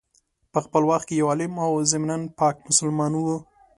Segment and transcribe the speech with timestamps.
[0.51, 3.37] په خپل وخت کي یو عالم او ضمناً پاک مسلمان وو.